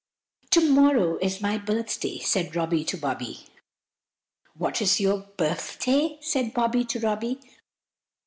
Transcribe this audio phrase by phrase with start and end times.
[0.49, 3.45] "TO MORROW is my birthday!" said Robby to Bobby.
[4.57, 7.39] "What is your birfday?" said Bobby to Robby.